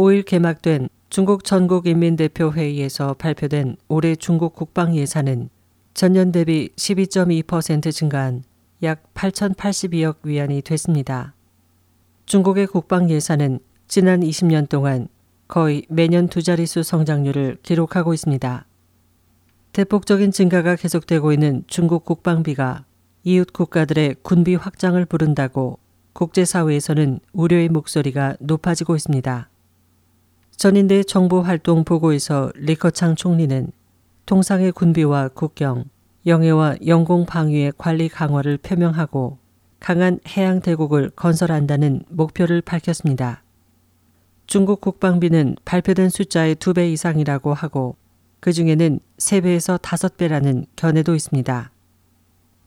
[0.00, 5.50] 5일 개막된 중국 전국인민대표회의에서 발표된 올해 중국 국방 예산은
[5.92, 8.42] 전년 대비 12.2% 증가한
[8.82, 11.34] 약 8,082억 위안이 됐습니다.
[12.24, 13.58] 중국의 국방 예산은
[13.88, 15.08] 지난 20년 동안
[15.48, 18.64] 거의 매년 두 자릿수 성장률을 기록하고 있습니다.
[19.72, 22.86] 대폭적인 증가가 계속되고 있는 중국 국방비가
[23.24, 25.78] 이웃 국가들의 군비 확장을 부른다고
[26.14, 29.50] 국제사회에서는 우려의 목소리가 높아지고 있습니다.
[30.60, 33.72] 전인대 정보활동 보고에서 리커창 총리는
[34.26, 35.84] 통상의 군비와 국경,
[36.26, 39.38] 영해와 영공 방위의 관리 강화를 표명하고
[39.78, 43.42] 강한 해양 대국을 건설한다는 목표를 밝혔습니다.
[44.46, 47.96] 중국 국방비는 발표된 숫자의 두배 이상이라고 하고
[48.40, 51.70] 그 중에는 3배에서 5배라는 견해도 있습니다.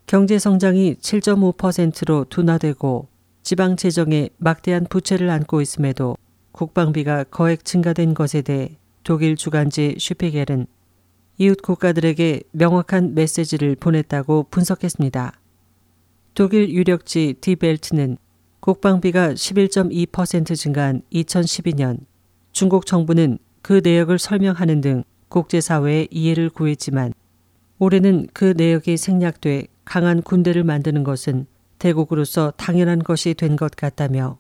[0.08, 3.08] 경제 성장이 7.5%로 둔화되고
[3.44, 6.18] 지방 재정에 막대한 부채를 안고 있음에도
[6.54, 10.68] 국방비가 거액 증가된 것에 대해 독일 주간지 슈피겔은
[11.40, 15.34] 이웃 국가들에게 명확한 메시지를 보냈다고 분석했습니다.
[16.36, 18.18] 독일 유력지 디벨트는
[18.60, 21.98] 국방비가 11.2% 증가한 2012년
[22.54, 27.14] 중국 정부는 그 내역을 설명하는 등 국제사회의 이해를 구했지만
[27.80, 31.48] 올해는 그 내역이 생략돼 강한 군대를 만드는 것은
[31.80, 34.38] 대국으로서 당연한 것이 된 것 같다며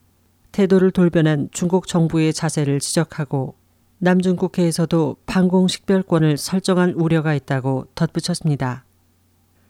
[0.53, 3.55] 태도를 돌변한 중국 정부의 자세를 지적하고
[3.97, 8.85] 남중국해에서도 방공식별권을 설정한 우려가 있다고 덧붙였습니다.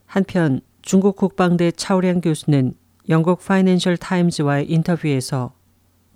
[0.06, 2.73] 한편 중국 국방대 차오량 교수는
[3.09, 5.53] 영국 파이낸셜 타임즈와의 인터뷰에서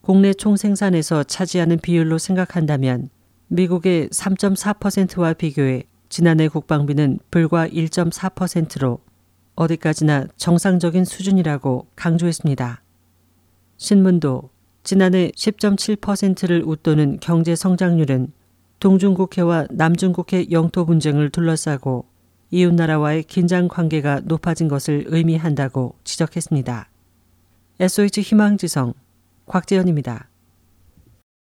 [0.02, 3.10] 국내 총생산에서 차지하는 비율로 생각한다면
[3.48, 9.00] 미국의 3.4%와 비교해 지난해 국방비는 불과 1.4%로
[9.56, 12.82] 어디까지나 정상적인 수준이라고 강조했습니다.
[13.78, 14.50] 신문도
[14.88, 18.32] 지난해 10.7%를 웃도는 경제 성장률은
[18.80, 22.06] 동중국해와 남중국해 영토 분쟁을 둘러싸고
[22.52, 26.90] 이웃나라와의 긴장 관계가 높아진 것을 의미한다고 지적했습니다.
[27.82, 28.94] SOH 희망지성
[29.46, 30.30] 곽재현입니다.